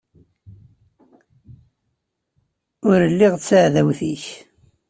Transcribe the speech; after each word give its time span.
Ur 2.89 2.99
lliɣ 3.11 3.33
d 3.37 3.41
taɛdawt-ik. 3.47 4.25